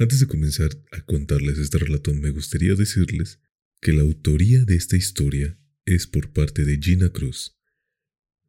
[0.00, 3.40] Antes de comenzar a contarles este relato, me gustaría decirles
[3.80, 7.58] que la autoría de esta historia es por parte de Gina Cruz.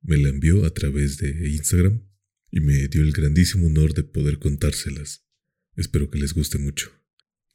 [0.04, 2.08] Me la envió a través de Instagram
[2.52, 5.26] y me dio el grandísimo honor de poder contárselas.
[5.76, 6.92] Espero que les guste mucho.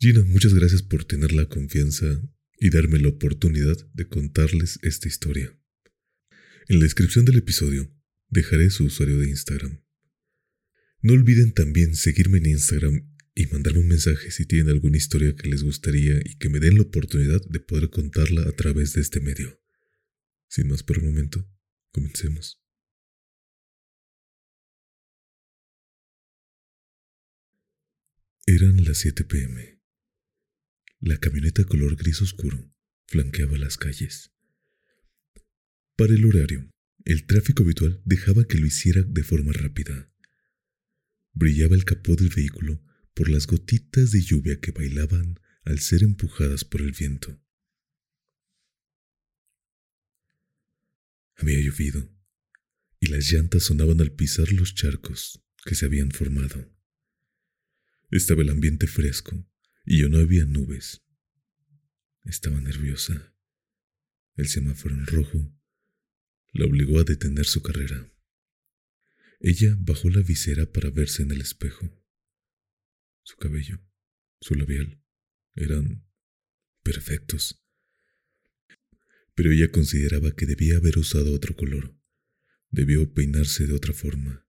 [0.00, 2.20] Gina, muchas gracias por tener la confianza
[2.58, 5.56] y darme la oportunidad de contarles esta historia.
[6.66, 7.94] En la descripción del episodio
[8.28, 9.84] dejaré su usuario de Instagram.
[11.00, 15.48] No olviden también seguirme en Instagram y mandarme un mensaje si tienen alguna historia que
[15.48, 19.20] les gustaría y que me den la oportunidad de poder contarla a través de este
[19.20, 19.60] medio.
[20.48, 21.48] Sin más por el momento,
[21.90, 22.60] comencemos.
[28.46, 29.80] Eran las 7 pm.
[31.00, 32.72] La camioneta color gris oscuro
[33.06, 34.32] flanqueaba las calles.
[35.96, 36.70] Para el horario,
[37.04, 40.12] el tráfico habitual dejaba que lo hiciera de forma rápida.
[41.32, 42.84] Brillaba el capó del vehículo
[43.14, 47.40] por las gotitas de lluvia que bailaban al ser empujadas por el viento.
[51.36, 52.12] Había llovido,
[53.00, 56.70] y las llantas sonaban al pisar los charcos que se habían formado.
[58.10, 59.48] Estaba el ambiente fresco,
[59.84, 61.02] y yo no había nubes.
[62.24, 63.34] Estaba nerviosa.
[64.36, 65.54] El semáforo en rojo
[66.52, 68.10] la obligó a detener su carrera.
[69.40, 72.03] Ella bajó la visera para verse en el espejo.
[73.24, 73.80] Su cabello,
[74.40, 75.02] su labial,
[75.54, 76.06] eran
[76.82, 77.64] perfectos.
[79.34, 81.96] Pero ella consideraba que debía haber usado otro color.
[82.70, 84.46] Debió peinarse de otra forma.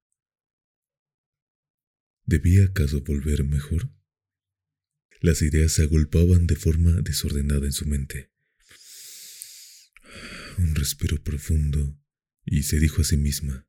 [2.25, 3.89] ¿Debía acaso volver mejor?
[5.21, 8.29] Las ideas se agolpaban de forma desordenada en su mente.
[10.57, 11.97] Un respiro profundo
[12.43, 13.67] y se dijo a sí misma,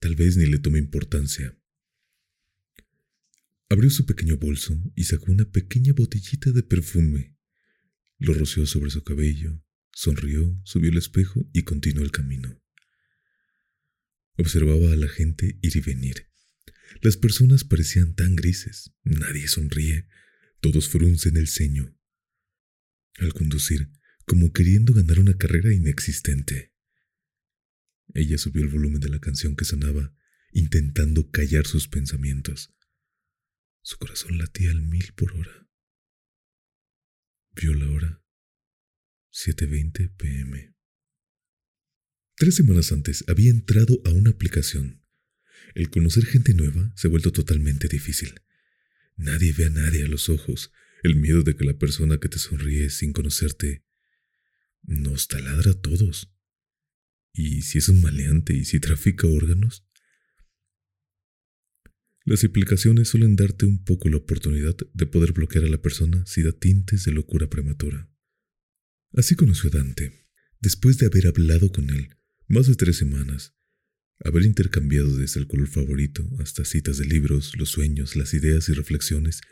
[0.00, 1.56] tal vez ni le tome importancia.
[3.68, 7.36] Abrió su pequeño bolso y sacó una pequeña botellita de perfume.
[8.18, 12.62] Lo roció sobre su cabello, sonrió, subió el espejo y continuó el camino.
[14.36, 16.28] Observaba a la gente ir y venir.
[17.00, 20.06] Las personas parecían tan grises, nadie sonríe,
[20.60, 21.96] todos fruncen el ceño.
[23.18, 23.90] Al conducir,
[24.26, 26.72] como queriendo ganar una carrera inexistente.
[28.14, 30.14] Ella subió el volumen de la canción que sonaba,
[30.52, 32.74] intentando callar sus pensamientos.
[33.84, 35.68] Su corazón latía al mil por hora.
[37.54, 38.24] Vio la hora.
[39.30, 40.74] 7.20 pm.
[42.34, 45.04] Tres semanas antes había entrado a una aplicación.
[45.74, 48.40] El conocer gente nueva se ha vuelto totalmente difícil.
[49.16, 50.72] Nadie ve a nadie a los ojos.
[51.02, 53.84] El miedo de que la persona que te sonríe sin conocerte
[54.80, 56.32] nos taladra a todos.
[57.34, 59.84] ¿Y si es un maleante y si trafica órganos?
[62.26, 66.42] Las aplicaciones suelen darte un poco la oportunidad de poder bloquear a la persona si
[66.42, 68.10] da tintes de locura prematura.
[69.12, 70.26] Así conoció a Dante,
[70.58, 72.16] después de haber hablado con él
[72.48, 73.54] más de tres semanas,
[74.20, 78.72] haber intercambiado desde el color favorito hasta citas de libros, los sueños, las ideas y
[78.72, 79.42] reflexiones,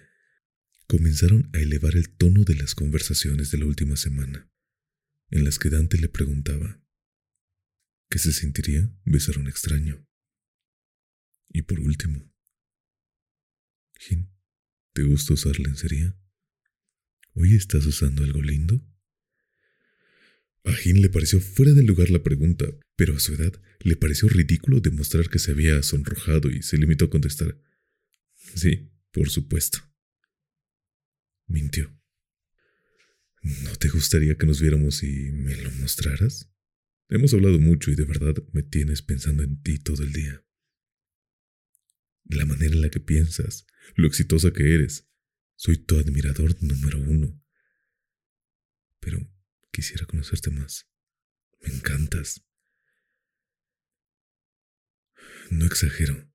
[0.87, 4.51] comenzaron a elevar el tono de las conversaciones de la última semana,
[5.31, 6.83] en las que Dante le preguntaba
[8.09, 10.07] ¿qué se sentiría besar a un extraño?
[11.51, 12.32] Y por último,
[14.93, 16.17] ¿te gusta usar lencería?
[17.35, 18.85] ¿Hoy estás usando algo lindo?
[20.65, 24.29] A Jin le pareció fuera de lugar la pregunta, pero a su edad le pareció
[24.29, 27.59] ridículo demostrar que se había sonrojado y se limitó a contestar.
[28.55, 29.79] Sí, por supuesto.
[31.47, 31.97] Mintió.
[33.43, 36.49] ¿No te gustaría que nos viéramos y me lo mostraras?
[37.09, 40.45] Hemos hablado mucho y de verdad me tienes pensando en ti todo el día
[42.25, 45.09] la manera en la que piensas, lo exitosa que eres.
[45.57, 47.41] Soy tu admirador número uno.
[49.01, 49.19] Pero
[49.71, 50.89] quisiera conocerte más.
[51.61, 52.45] Me encantas.
[55.51, 56.31] No exagero.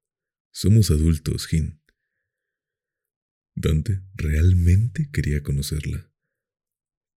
[0.52, 1.82] Somos adultos, Jin.
[3.56, 6.12] Dante realmente quería conocerla.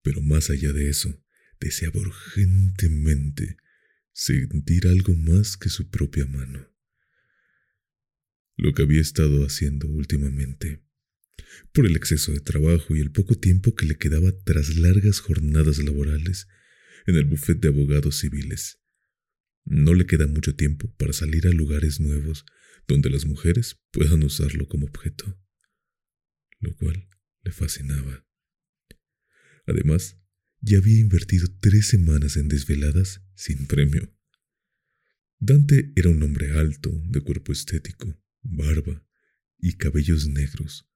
[0.02, 1.22] Pero más allá de eso,
[1.60, 3.58] deseaba urgentemente
[4.12, 6.69] sentir algo más que su propia mano
[8.60, 10.82] lo que había estado haciendo últimamente.
[11.72, 15.78] por el exceso de trabajo y el poco tiempo que le quedaba tras largas jornadas
[15.78, 16.46] laborales
[17.06, 18.80] en el bufete de abogados civiles.
[19.64, 22.44] No le queda mucho tiempo para salir a lugares nuevos
[22.86, 25.38] donde las mujeres puedan usarlo como objeto,
[26.60, 27.08] lo cual
[27.42, 28.26] le fascinaba.
[29.66, 30.18] Además,
[30.60, 34.12] ya había invertido tres semanas en desveladas sin premio.
[35.38, 39.04] Dante era un hombre alto, de cuerpo estético, barba
[39.58, 40.88] y cabellos negros,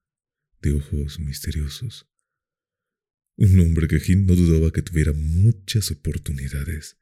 [0.61, 2.07] de ojos misteriosos.
[3.37, 6.97] Un hombre que Jin no dudaba que tuviera muchas oportunidades.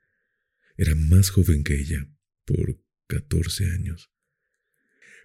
[0.77, 2.09] Era más joven que ella,
[2.45, 4.11] por catorce años.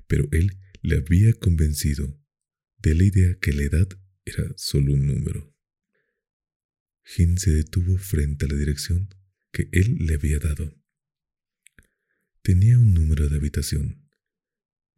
[0.07, 2.21] Pero él le había convencido
[2.79, 3.89] de la idea que la edad
[4.25, 5.55] era solo un número.
[7.05, 9.09] Jin se detuvo frente a la dirección
[9.51, 10.79] que él le había dado.
[12.43, 14.08] Tenía un número de habitación,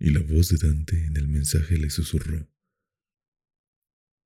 [0.00, 2.50] y la voz de Dante en el mensaje le susurró.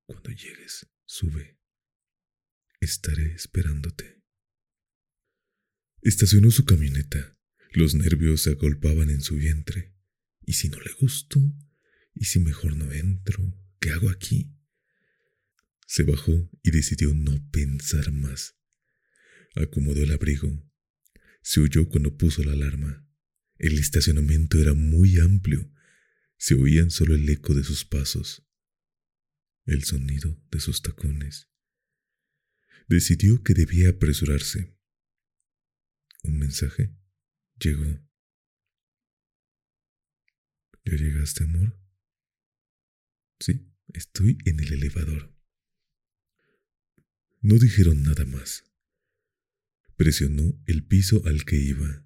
[0.07, 1.59] Cuando llegues, sube.
[2.79, 4.23] Estaré esperándote.
[6.01, 7.37] Estacionó su camioneta.
[7.73, 9.93] Los nervios se agolpaban en su vientre.
[10.45, 11.41] ¿Y si no le gusto?
[12.13, 13.43] ¿Y si mejor no entro?
[13.81, 14.55] ¿Qué hago aquí?
[15.87, 18.55] Se bajó y decidió no pensar más.
[19.55, 20.65] Acomodó el abrigo.
[21.41, 23.04] Se oyó cuando puso la alarma.
[23.57, 25.71] El estacionamiento era muy amplio.
[26.37, 28.45] Se oían solo el eco de sus pasos,
[29.65, 31.49] el sonido de sus tacones.
[32.87, 34.77] Decidió que debía apresurarse.
[36.23, 36.95] Un mensaje
[37.59, 38.05] llegó.
[40.83, 41.79] ¿Ya llegaste, amor?
[43.39, 45.35] Sí, estoy en el elevador.
[47.41, 48.65] No dijeron nada más.
[49.95, 52.04] Presionó el piso al que iba.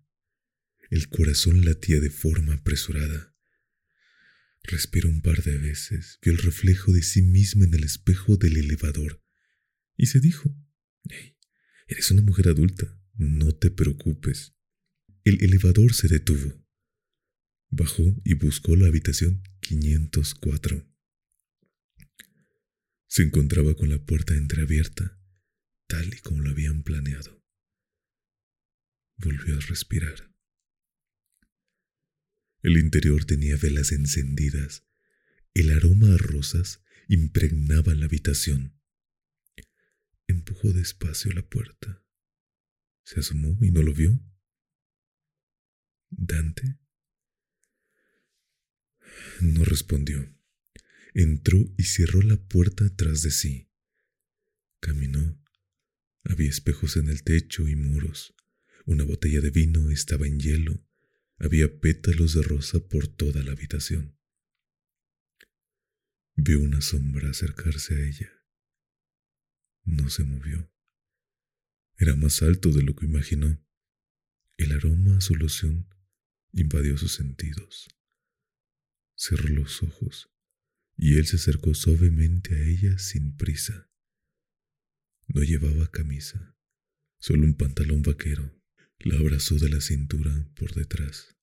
[0.90, 3.36] El corazón latía de forma apresurada.
[4.64, 8.58] Respiró un par de veces, vio el reflejo de sí misma en el espejo del
[8.58, 9.24] elevador
[9.96, 10.56] y se dijo,
[11.88, 14.56] eres una mujer adulta, no te preocupes.
[15.24, 16.66] El elevador se detuvo.
[17.70, 20.88] Bajó y buscó la habitación 504.
[23.08, 25.20] Se encontraba con la puerta entreabierta
[25.90, 27.44] tal y como lo habían planeado.
[29.18, 30.29] Volvió a respirar.
[32.62, 34.86] El interior tenía velas encendidas.
[35.54, 38.80] El aroma a rosas impregnaba la habitación.
[40.28, 42.04] Empujó despacio la puerta.
[43.04, 44.22] Se asomó y no lo vio.
[46.10, 46.78] ¿Dante?
[49.42, 50.36] No respondió.
[51.14, 53.70] Entró y cerró la puerta tras de sí.
[54.80, 55.40] Caminó
[56.24, 58.36] había espejos en el techo y muros.
[58.86, 60.86] Una botella de vino estaba en hielo.
[61.40, 64.18] Había pétalos de rosa por toda la habitación.
[66.36, 68.30] Vio una sombra acercarse a ella.
[69.86, 70.70] No se movió.
[71.98, 73.66] Era más alto de lo que imaginó.
[74.58, 75.88] El aroma a su loción
[76.52, 77.88] invadió sus sentidos.
[79.16, 80.30] Cerró los ojos
[80.98, 83.90] y él se acercó suavemente a ella sin prisa.
[85.28, 86.58] No llevaba camisa,
[87.18, 88.59] solo un pantalón vaquero.
[89.02, 91.34] La abrazó de la cintura por detrás.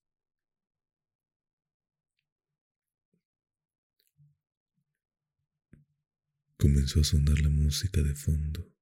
[6.55, 8.77] Comenzó a sonar la música de fondo.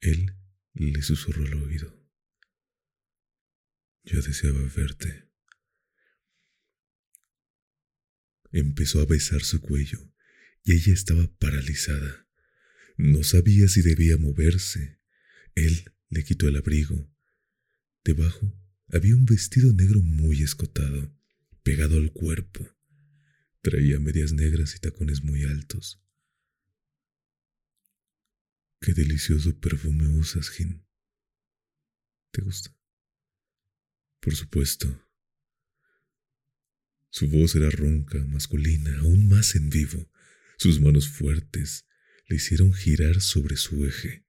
[0.00, 0.34] Él
[0.72, 2.02] le susurró al oído.
[4.04, 5.30] Yo deseaba verte.
[8.52, 10.14] Empezó a besar su cuello
[10.64, 12.26] y ella estaba paralizada.
[12.96, 14.98] No sabía si debía moverse.
[15.54, 17.10] Él le quitó el abrigo.
[18.04, 18.52] Debajo
[18.88, 21.14] había un vestido negro muy escotado,
[21.62, 22.66] pegado al cuerpo.
[23.60, 26.02] Traía medias negras y tacones muy altos.
[28.80, 30.82] Qué delicioso perfume usas, Jin.
[32.30, 32.74] ¿Te gusta?
[34.20, 35.06] Por supuesto.
[37.10, 40.10] Su voz era ronca, masculina, aún más en vivo.
[40.56, 41.86] Sus manos fuertes,
[42.28, 44.24] le hicieron girar sobre su eje.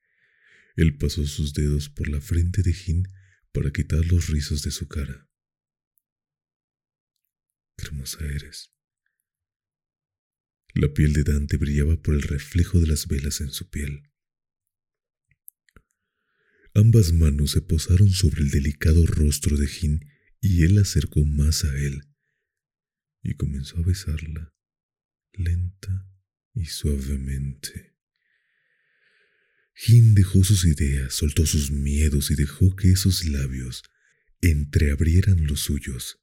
[0.75, 3.07] Él pasó sus dedos por la frente de Jin
[3.51, 5.29] para quitar los rizos de su cara.
[7.77, 8.72] Qué hermosa eres.
[10.74, 14.10] La piel de Dante brillaba por el reflejo de las velas en su piel.
[16.74, 20.05] Ambas manos se posaron sobre el delicado rostro de Jin
[20.39, 22.03] y él acercó más a él
[23.22, 24.53] y comenzó a besarla,
[25.34, 26.08] lenta
[26.53, 27.90] y suavemente.
[29.75, 33.83] Jin dejó sus ideas, soltó sus miedos y dejó que esos labios
[34.41, 36.17] entreabrieran los suyos.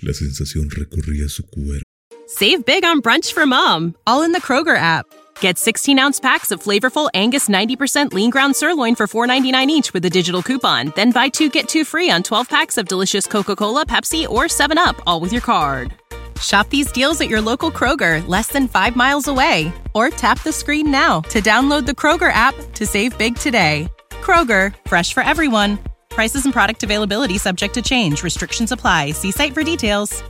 [0.00, 1.82] La sensación recorría su cuerpo.
[2.26, 5.06] Save big on brunch for mom, all in the Kroger app.
[5.40, 10.04] Get 16 ounce packs of flavorful Angus 90% lean ground sirloin for $4.99 each with
[10.04, 10.92] a digital coupon.
[10.94, 14.44] Then buy two get two free on 12 packs of delicious Coca Cola, Pepsi, or
[14.44, 15.94] 7UP, all with your card.
[16.42, 19.72] Shop these deals at your local Kroger, less than five miles away.
[19.94, 23.88] Or tap the screen now to download the Kroger app to save big today.
[24.22, 25.78] Kroger, fresh for everyone.
[26.08, 28.22] Prices and product availability subject to change.
[28.22, 29.12] Restrictions apply.
[29.12, 30.22] See site for details.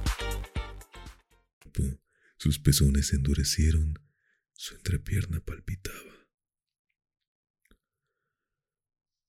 [2.42, 4.00] Sus pezones se endurecieron,
[4.54, 6.26] su entrepierna palpitaba.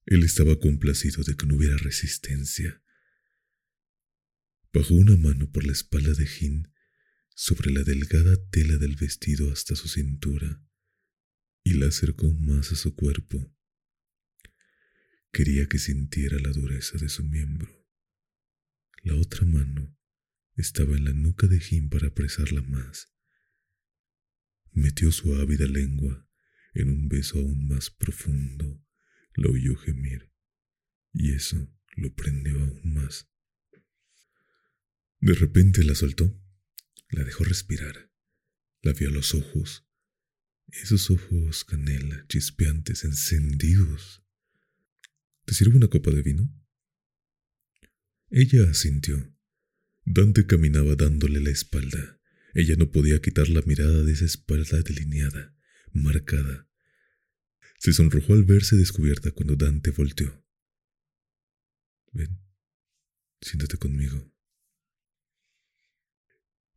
[0.04, 2.82] Él estaba complacido de que no hubiera resistencia.
[4.72, 6.73] Bajó una mano por la espalda de Jin
[7.34, 10.64] sobre la delgada tela del vestido hasta su cintura
[11.64, 13.52] y la acercó más a su cuerpo.
[15.32, 17.88] Quería que sintiera la dureza de su miembro.
[19.02, 19.98] La otra mano
[20.54, 23.12] estaba en la nuca de Jim para apresarla más.
[24.70, 26.28] Metió su ávida lengua
[26.72, 28.80] en un beso aún más profundo.
[29.34, 30.32] La oyó gemir,
[31.12, 33.28] y eso lo prendió aún más.
[35.18, 36.43] De repente la soltó
[37.14, 38.10] la dejó respirar.
[38.82, 39.86] La vio a los ojos.
[40.68, 44.22] Esos ojos canela, chispeantes, encendidos.
[45.44, 46.50] ¿Te sirvo una copa de vino?
[48.30, 49.32] Ella asintió.
[50.04, 52.20] Dante caminaba dándole la espalda.
[52.54, 55.56] Ella no podía quitar la mirada de esa espalda delineada,
[55.92, 56.68] marcada.
[57.78, 60.44] Se sonrojó al verse descubierta cuando Dante volteó.
[62.12, 62.40] Ven,
[63.40, 64.33] siéntate conmigo.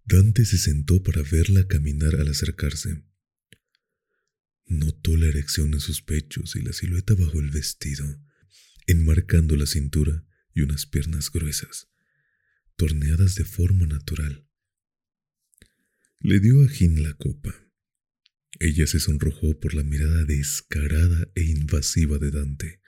[0.10, 3.04] Dante se sentó para verla caminar al acercarse.
[4.66, 8.18] Notó la erección en sus pechos y la silueta bajo el vestido,
[8.86, 10.24] enmarcando la cintura
[10.54, 11.90] y unas piernas gruesas,
[12.78, 14.48] torneadas de forma natural.
[16.22, 17.54] Le dio a Jin la copa.
[18.62, 22.80] Ella se sonrojó por la mirada descarada e invasiva de Dante.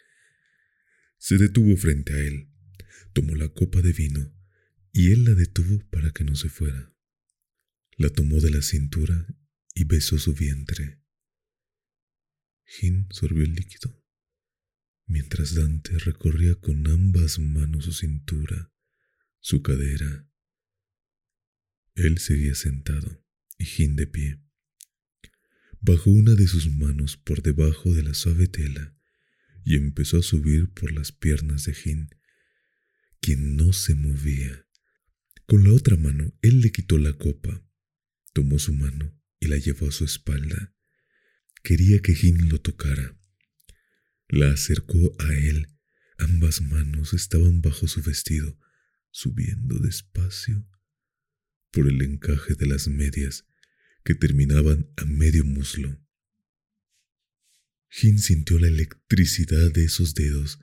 [1.17, 2.47] Se detuvo frente a él,
[3.11, 4.33] tomó la copa de vino
[4.93, 6.93] y él la detuvo para que no se fuera.
[7.99, 9.27] La tomó de la cintura
[9.73, 11.01] y besó su vientre.
[12.63, 14.01] Jin sorbió el líquido,
[15.05, 18.71] mientras Dante recorría con ambas manos su cintura,
[19.41, 20.31] su cadera.
[21.93, 23.21] Él seguía sentado
[23.57, 24.41] y Jin de pie.
[25.81, 28.95] Bajó una de sus manos por debajo de la suave tela
[29.65, 32.15] y empezó a subir por las piernas de Jin,
[33.19, 34.65] quien no se movía.
[35.45, 37.65] Con la otra mano él le quitó la copa
[38.39, 40.73] Tomó su mano y la llevó a su espalda.
[41.61, 43.19] Quería que Jin lo tocara.
[44.29, 45.67] La acercó a él.
[46.17, 48.57] Ambas manos estaban bajo su vestido,
[49.11, 50.65] subiendo despacio
[51.69, 53.45] por el encaje de las medias
[54.05, 56.01] que terminaban a medio muslo.
[57.89, 60.61] Jin sintió la electricidad de esos dedos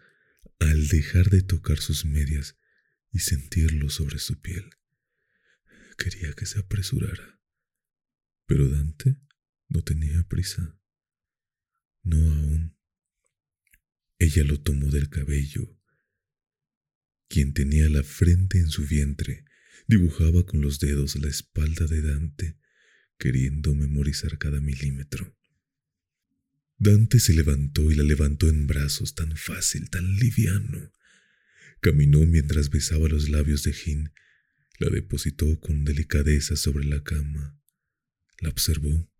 [0.61, 2.56] al dejar de tocar sus medias
[3.12, 4.71] y sentirlo sobre su piel.
[5.99, 7.36] Quería que se apresurara.
[8.47, 9.17] Pero Dante
[9.69, 10.79] no tenía prisa.
[12.03, 12.76] No aún.
[14.19, 15.76] Ella lo tomó del cabello.
[17.29, 19.45] Quien tenía la frente en su vientre
[19.88, 22.57] dibujaba con los dedos la espalda de Dante,
[23.19, 25.37] queriendo memorizar cada milímetro.
[26.79, 30.93] Dante se levantó y la levantó en brazos tan fácil, tan liviano.
[31.81, 34.12] Caminó mientras besaba los labios de Jin,
[34.79, 37.59] la depositó con delicadeza sobre la cama.
[38.38, 39.11] La observó,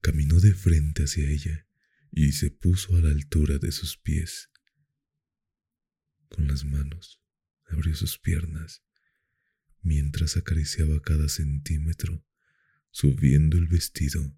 [0.00, 1.66] caminó de frente hacia ella
[2.10, 4.50] y se puso a la altura de sus pies.
[6.28, 7.20] Con las manos
[7.66, 8.82] abrió sus piernas
[9.82, 12.24] mientras acariciaba cada centímetro,
[12.90, 14.36] subiendo el vestido,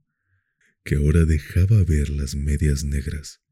[0.85, 3.42] que ahora dejaba ver las medias negras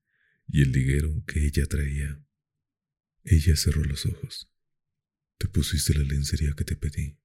[0.47, 2.23] y el liguero que ella traía.
[3.25, 4.51] Ella cerró los ojos.
[5.37, 7.19] Te pusiste la lencería que te pedí.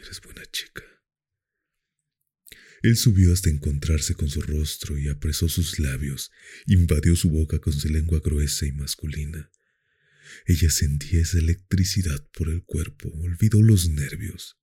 [0.00, 0.91] Eres buena chica.
[2.82, 6.32] Él subió hasta encontrarse con su rostro y apresó sus labios,
[6.66, 9.50] invadió su boca con su lengua gruesa y masculina.
[10.46, 14.58] Ella sentía esa electricidad por el cuerpo, olvidó los nervios.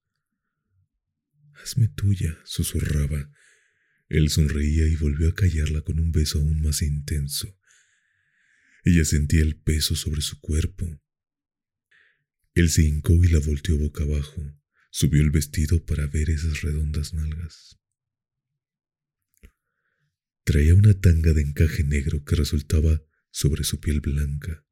[1.53, 3.31] Hazme tuya, susurraba.
[4.09, 7.57] Él sonreía y volvió a callarla con un beso aún más intenso.
[8.83, 11.01] Ella sentía el peso sobre su cuerpo.
[12.53, 14.43] Él se hincó y la volteó boca abajo.
[14.91, 17.78] Subió el vestido para ver esas redondas nalgas.
[20.49, 24.65] Traía una tanga de encaje negro que resultaba sobre su piel blanca.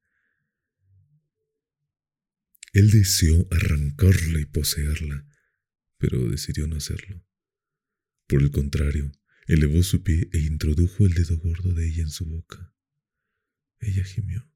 [2.73, 5.27] Él deseó arrancarla y poseerla,
[5.99, 7.23] pero decidió no hacerlo.
[8.25, 9.11] Por el contrario,
[9.45, 12.73] elevó su pie e introdujo el dedo gordo de ella en su boca.
[13.79, 14.51] Ella gimió.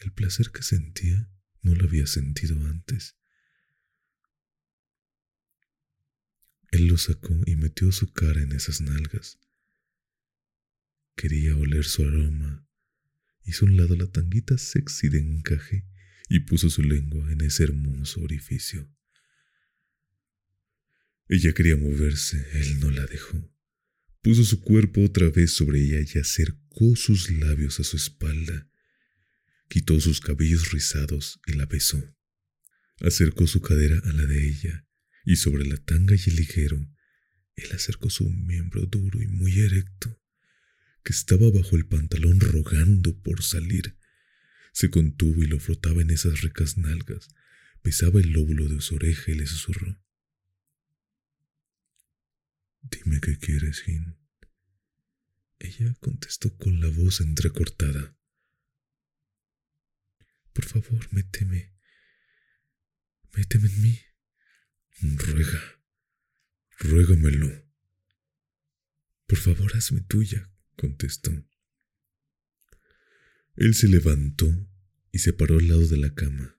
[0.00, 1.30] El placer que sentía
[1.62, 3.14] no lo había sentido antes.
[6.72, 9.38] Él lo sacó y metió su cara en esas nalgas.
[11.20, 12.66] Quería oler su aroma.
[13.44, 15.84] Hizo un lado la tanguita sexy de encaje
[16.30, 18.90] y puso su lengua en ese hermoso orificio.
[21.28, 23.54] Ella quería moverse, él no la dejó.
[24.22, 28.70] Puso su cuerpo otra vez sobre ella y acercó sus labios a su espalda.
[29.68, 32.02] Quitó sus cabellos rizados y la besó.
[32.98, 34.86] Acercó su cadera a la de ella
[35.26, 36.90] y sobre la tanga y el ligero,
[37.56, 40.19] él acercó su miembro duro y muy erecto,
[41.02, 43.96] que estaba bajo el pantalón rogando por salir.
[44.72, 47.28] Se contuvo y lo frotaba en esas ricas nalgas,
[47.82, 50.00] besaba el lóbulo de su oreja y le susurró.
[52.82, 54.16] Dime qué quieres, Jin.
[55.58, 58.16] Ella contestó con la voz entrecortada.
[60.52, 61.74] Por favor, méteme.
[63.36, 64.00] Méteme en mí.
[65.00, 65.80] Ruega.
[66.78, 67.70] Ruégamelo.
[69.26, 70.50] Por favor, hazme tuya,
[70.80, 71.30] contestó.
[73.54, 74.48] Él se levantó
[75.12, 76.58] y se paró al lado de la cama.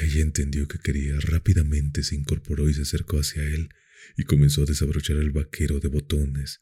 [0.00, 3.70] Ella entendió que quería, rápidamente se incorporó y se acercó hacia él
[4.16, 6.60] y comenzó a desabrochar el vaquero de botones.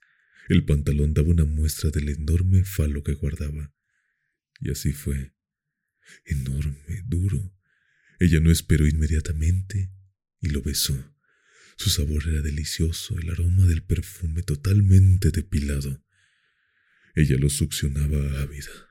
[0.49, 3.75] El pantalón daba una muestra del enorme falo que guardaba.
[4.61, 5.35] Y así fue.
[6.25, 7.55] Enorme, duro.
[8.21, 9.91] Ella no esperó inmediatamente
[10.41, 11.15] y lo besó.
[11.77, 16.03] Su sabor era delicioso, el aroma del perfume totalmente depilado.
[17.15, 18.89] Ella lo succionaba ávida.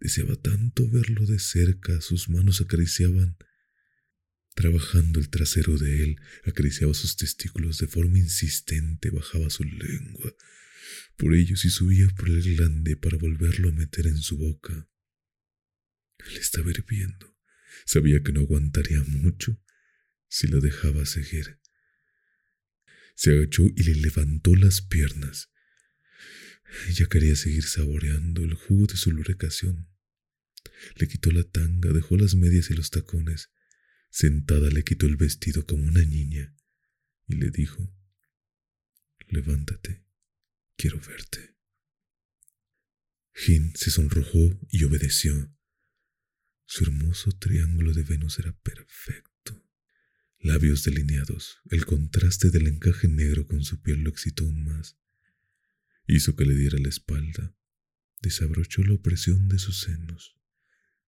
[0.00, 3.36] Deseaba tanto verlo de cerca, sus manos acariciaban.
[4.54, 10.34] Trabajando el trasero de él, acariciaba sus testículos de forma insistente, bajaba su lengua
[11.16, 14.88] por ellos y subía por el glande para volverlo a meter en su boca.
[16.18, 17.36] Él estaba hirviendo.
[17.84, 19.60] Sabía que no aguantaría mucho
[20.28, 21.58] si lo dejaba seguir.
[23.14, 25.51] Se agachó y le levantó las piernas.
[26.88, 29.88] Ella quería seguir saboreando el jugo de su lubricación.
[30.96, 33.50] Le quitó la tanga, dejó las medias y los tacones.
[34.10, 36.54] Sentada le quitó el vestido como una niña
[37.26, 37.94] y le dijo,
[39.28, 40.04] Levántate,
[40.76, 41.56] quiero verte.
[43.34, 45.54] Jin se sonrojó y obedeció.
[46.66, 49.66] Su hermoso triángulo de Venus era perfecto.
[50.38, 54.98] Labios delineados, el contraste del encaje negro con su piel lo excitó aún más.
[56.06, 57.54] Hizo que le diera la espalda,
[58.20, 60.36] desabrochó la opresión de sus senos,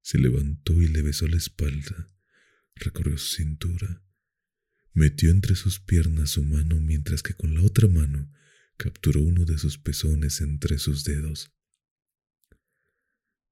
[0.02, 2.12] se levantó y le besó la espalda,
[2.74, 4.04] recorrió su cintura,
[4.92, 8.30] metió entre sus piernas su mano mientras que con la otra mano
[8.76, 11.52] capturó uno de sus pezones entre sus dedos.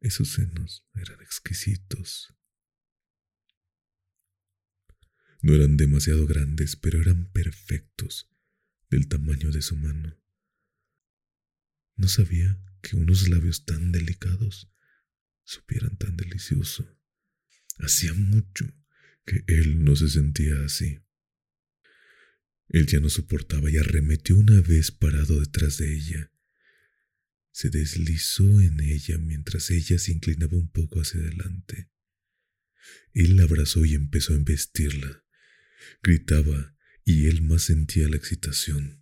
[0.00, 2.34] Esos senos eran exquisitos.
[5.42, 8.30] No eran demasiado grandes, pero eran perfectos,
[8.90, 10.21] del tamaño de su mano.
[11.96, 14.70] No sabía que unos labios tan delicados
[15.44, 16.98] supieran tan delicioso.
[17.78, 18.66] Hacía mucho
[19.24, 21.00] que él no se sentía así.
[22.68, 26.32] Él ya no soportaba y arremetió una vez parado detrás de ella.
[27.50, 31.90] Se deslizó en ella mientras ella se inclinaba un poco hacia adelante.
[33.12, 35.22] Él la abrazó y empezó a embestirla.
[36.02, 36.74] Gritaba
[37.04, 39.01] y él más sentía la excitación.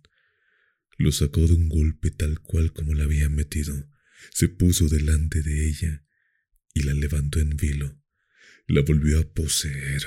[1.01, 3.89] Lo sacó de un golpe tal cual como la había metido.
[4.31, 6.05] Se puso delante de ella
[6.75, 7.99] y la levantó en vilo.
[8.67, 10.03] La volvió a poseer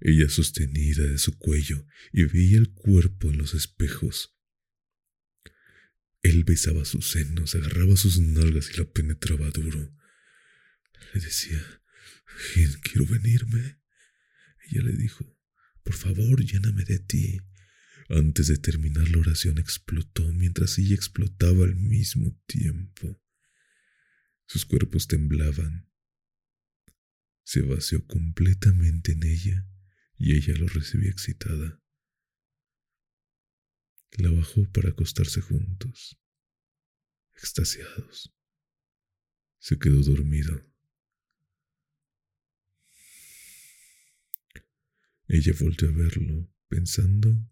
[0.00, 4.36] ella sostenida de su cuello y veía el cuerpo en los espejos.
[6.22, 9.92] Él besaba sus senos, agarraba sus nalgas y la penetraba duro.
[11.14, 11.82] Le decía,
[12.82, 13.80] quiero venirme.
[14.70, 15.36] Ella le dijo,
[15.82, 17.40] por favor, lléname de ti.
[18.08, 23.20] Antes de terminar la oración explotó mientras ella explotaba al mismo tiempo.
[24.46, 25.88] Sus cuerpos temblaban.
[27.44, 29.66] Se vació completamente en ella
[30.16, 31.80] y ella lo recibía excitada.
[34.18, 36.20] La bajó para acostarse juntos,
[37.34, 38.34] extasiados.
[39.58, 40.70] Se quedó dormido.
[45.28, 47.51] Ella volvió a verlo, pensando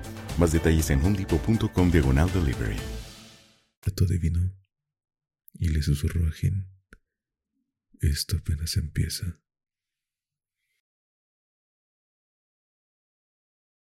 [0.37, 2.77] Más detalles en homedepot.com diagonal delivery.
[3.83, 4.53] Gato adivinó
[5.53, 6.67] y le susurró a Jin.
[7.99, 9.39] Esto apenas empieza.